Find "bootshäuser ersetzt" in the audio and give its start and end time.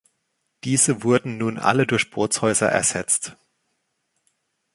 2.09-3.37